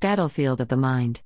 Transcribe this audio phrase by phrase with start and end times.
[0.00, 1.22] Battlefield of the Mind.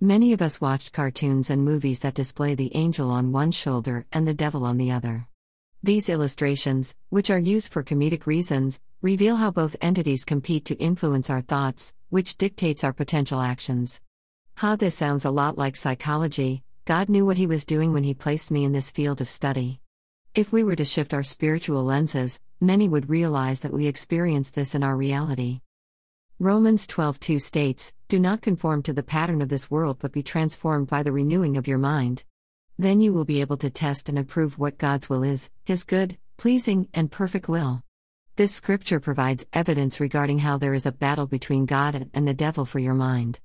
[0.00, 4.24] Many of us watched cartoons and movies that display the angel on one shoulder and
[4.24, 5.26] the devil on the other.
[5.82, 11.28] These illustrations, which are used for comedic reasons, reveal how both entities compete to influence
[11.28, 14.00] our thoughts, which dictates our potential actions.
[14.58, 16.62] Ha, this sounds a lot like psychology.
[16.84, 19.80] God knew what He was doing when He placed me in this field of study.
[20.36, 24.76] If we were to shift our spiritual lenses, many would realize that we experience this
[24.76, 25.62] in our reality.
[26.40, 30.86] Romans 12:2 states, "Do not conform to the pattern of this world, but be transformed
[30.86, 32.22] by the renewing of your mind."
[32.78, 36.16] Then you will be able to test and approve what God's will is, His good,
[36.36, 37.82] pleasing, and perfect will.
[38.36, 42.64] This scripture provides evidence regarding how there is a battle between God and the devil
[42.64, 43.40] for your mind.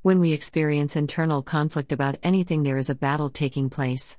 [0.00, 4.16] When we experience internal conflict about anything, there is a battle taking place.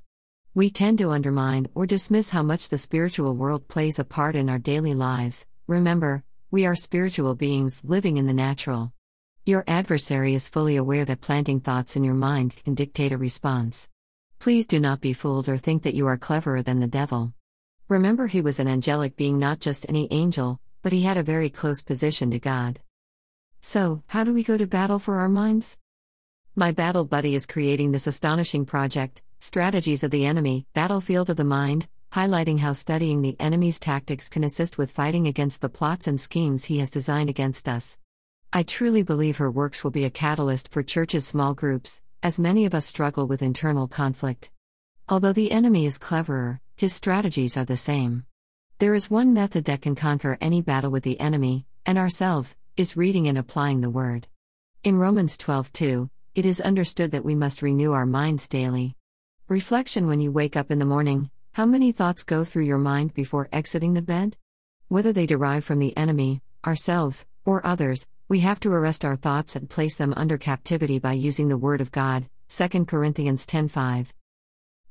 [0.53, 4.49] We tend to undermine or dismiss how much the spiritual world plays a part in
[4.49, 5.47] our daily lives.
[5.65, 8.91] Remember, we are spiritual beings living in the natural.
[9.45, 13.87] Your adversary is fully aware that planting thoughts in your mind can dictate a response.
[14.39, 17.33] Please do not be fooled or think that you are cleverer than the devil.
[17.87, 21.51] Remember, he was an angelic being, not just any angel, but he had a very
[21.51, 22.79] close position to God.
[23.61, 25.77] So, how do we go to battle for our minds?
[26.55, 31.43] My battle buddy is creating this astonishing project, Strategies of the Enemy Battlefield of the
[31.43, 36.19] Mind, highlighting how studying the enemy's tactics can assist with fighting against the plots and
[36.19, 37.99] schemes he has designed against us.
[38.51, 42.65] I truly believe her works will be a catalyst for churches' small groups, as many
[42.65, 44.49] of us struggle with internal conflict.
[45.07, 48.25] Although the enemy is cleverer, his strategies are the same.
[48.79, 52.97] There is one method that can conquer any battle with the enemy, and ourselves, is
[52.97, 54.27] reading and applying the word.
[54.83, 58.95] In Romans 12:2, it is understood that we must renew our minds daily.
[59.47, 63.13] Reflection when you wake up in the morning, how many thoughts go through your mind
[63.13, 64.37] before exiting the bed?
[64.87, 69.55] Whether they derive from the enemy, ourselves, or others, we have to arrest our thoughts
[69.55, 72.29] and place them under captivity by using the Word of God.
[72.47, 74.13] 2 Corinthians 10:5.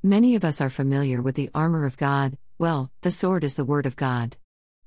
[0.03, 2.37] Many of us are familiar with the armor of God.
[2.59, 4.37] Well, the sword is the Word of God.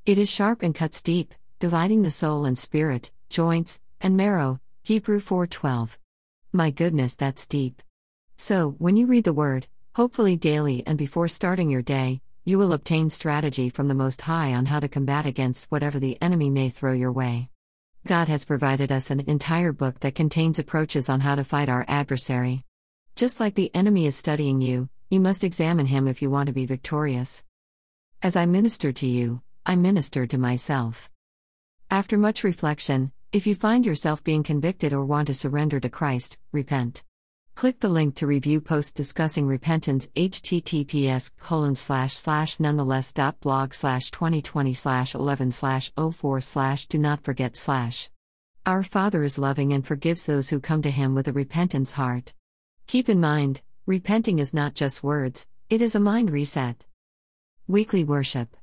[0.06, 4.60] It is sharp and cuts deep, dividing the soul and spirit, joints, and marrow.
[4.84, 5.98] Hebrew 4:12.
[6.52, 7.82] My goodness, that's deep.
[8.36, 12.74] So, when you read the Word, hopefully daily and before starting your day, you will
[12.74, 16.70] obtain strategy from the Most High on how to combat against whatever the enemy may
[16.70, 17.50] throw your way.
[18.08, 21.86] God has provided us an entire book that contains approaches on how to fight our
[21.88, 22.64] adversary.
[23.16, 26.54] Just like the enemy is studying you, you must examine him if you want to
[26.54, 27.44] be victorious.
[28.24, 31.12] As I minister to you, I minister to myself.
[31.92, 36.38] After much reflection, if you find yourself being convicted or want to surrender to Christ,
[36.52, 37.04] repent.
[37.62, 43.76] Click the link to review post discussing repentance https colon slash slash nonetheless dot blog
[43.76, 48.10] slash 2020 slash 11 slash 04 slash do not forget slash.
[48.66, 52.34] Our Father is loving and forgives those who come to Him with a repentance heart.
[52.88, 56.84] Keep in mind, repenting is not just words, it is a mind reset.
[57.68, 58.58] Weekly Worship.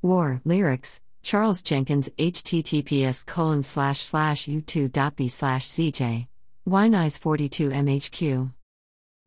[0.00, 6.26] War, Lyrics, Charles Jenkins https colon slash slash youtu.be slash cj.
[6.66, 8.50] Winize 42 MHQ.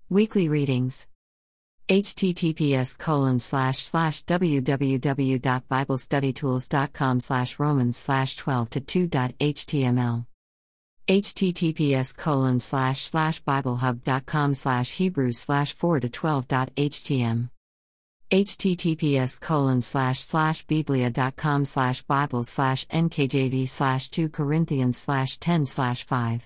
[0.10, 1.06] Weekly readings.
[1.88, 10.26] https colon slash slash www.biblestudytools.com slash romans slash 12 to 2.html
[11.08, 17.50] https colon slash slash biblehub.com slash hebrews slash 4 to 12.htm
[18.30, 26.04] https colon slash slash biblia.com slash bible slash nkjv slash 2 corinthians slash 10 slash
[26.04, 26.46] 5